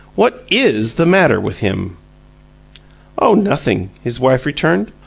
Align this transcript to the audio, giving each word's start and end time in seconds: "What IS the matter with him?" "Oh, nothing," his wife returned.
"What 0.15 0.47
IS 0.49 0.95
the 0.95 1.05
matter 1.05 1.39
with 1.39 1.59
him?" 1.59 1.95
"Oh, 3.19 3.35
nothing," 3.35 3.91
his 4.03 4.19
wife 4.19 4.47
returned. 4.47 4.91